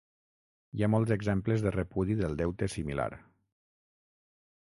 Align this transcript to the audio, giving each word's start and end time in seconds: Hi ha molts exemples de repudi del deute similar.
Hi 0.77 0.85
ha 0.85 0.87
molts 0.93 1.11
exemples 1.15 1.65
de 1.65 1.73
repudi 1.75 2.15
del 2.21 2.33
deute 2.39 2.71
similar. 2.77 3.07